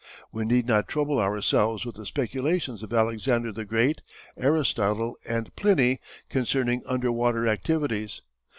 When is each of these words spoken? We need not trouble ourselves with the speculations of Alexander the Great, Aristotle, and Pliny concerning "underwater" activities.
We 0.31 0.45
need 0.45 0.65
not 0.65 0.87
trouble 0.87 1.19
ourselves 1.19 1.85
with 1.85 1.93
the 1.95 2.07
speculations 2.07 2.81
of 2.81 2.91
Alexander 2.91 3.51
the 3.51 3.65
Great, 3.65 4.01
Aristotle, 4.35 5.15
and 5.27 5.55
Pliny 5.55 5.99
concerning 6.27 6.81
"underwater" 6.87 7.47
activities. 7.47 8.23